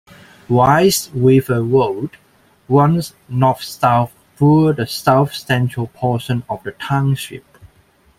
Rice 0.49 1.11
River 1.11 1.61
Road 1.61 2.17
runs 2.67 3.13
north-south 3.29 4.11
through 4.35 4.73
the 4.73 4.87
south-central 4.87 5.91
portion 5.93 6.41
of 6.49 6.63
the 6.63 6.71
township. 6.71 7.45